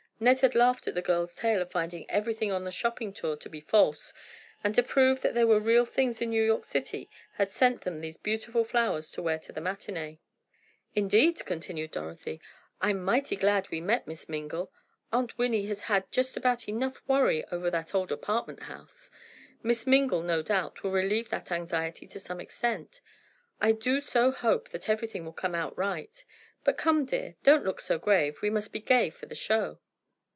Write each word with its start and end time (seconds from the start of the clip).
Ned 0.23 0.41
had 0.41 0.53
laughed 0.53 0.87
at 0.87 0.93
the 0.93 1.01
girls' 1.01 1.33
tale 1.33 1.63
of 1.63 1.71
finding 1.71 2.07
everything 2.07 2.51
on 2.51 2.63
the 2.63 2.69
shopping 2.71 3.11
tour 3.11 3.35
to 3.37 3.49
be 3.49 3.59
false, 3.59 4.13
and 4.63 4.75
to 4.75 4.83
prove 4.83 5.21
that 5.21 5.33
there 5.33 5.47
were 5.47 5.59
real 5.59 5.83
things 5.83 6.21
in 6.21 6.29
New 6.29 6.43
York 6.43 6.63
City, 6.63 7.09
had 7.33 7.49
sent 7.49 7.81
them 7.81 8.01
these 8.01 8.17
beautiful 8.17 8.63
flowers 8.63 9.09
to 9.09 9.23
wear 9.23 9.39
to 9.39 9.51
the 9.51 9.59
matinee. 9.59 10.19
"Indeed," 10.95 11.43
continued 11.47 11.89
Dorothy, 11.89 12.39
"I'm 12.81 13.03
mighty 13.03 13.35
glad 13.35 13.67
we 13.71 13.81
met 13.81 14.05
Miss 14.05 14.29
Mingle. 14.29 14.71
Aunt 15.11 15.35
Winnie 15.39 15.65
has 15.65 15.81
had 15.81 16.05
just 16.11 16.37
about 16.37 16.69
enough 16.69 17.01
worry 17.07 17.43
over 17.51 17.71
that 17.71 17.95
old 17.95 18.11
apartment 18.11 18.59
house! 18.59 19.09
Miss 19.63 19.87
Mingle, 19.87 20.21
no 20.21 20.43
doubt, 20.43 20.83
will 20.83 20.91
relieve 20.91 21.29
that 21.31 21.51
anxiety 21.51 22.05
to 22.05 22.19
some 22.19 22.39
extent. 22.39 23.01
I 23.59 23.71
do 23.71 23.99
so 23.99 24.29
hope 24.29 24.69
that 24.69 24.87
everything 24.87 25.25
will 25.25 25.33
come 25.33 25.55
out 25.55 25.75
right. 25.75 26.23
But 26.63 26.77
come, 26.77 27.05
dear, 27.05 27.37
don't 27.41 27.65
look 27.65 27.79
so 27.81 27.97
grave, 27.97 28.43
we 28.43 28.51
must 28.51 28.71
be 28.71 28.81
gay 28.81 29.09
for 29.09 29.25
the 29.25 29.33
show!" 29.33 29.79